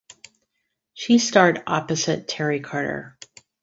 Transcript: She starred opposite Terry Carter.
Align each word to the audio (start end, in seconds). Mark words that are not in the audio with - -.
She 0.95 1.19
starred 1.19 1.61
opposite 1.67 2.27
Terry 2.27 2.59
Carter. 2.59 3.19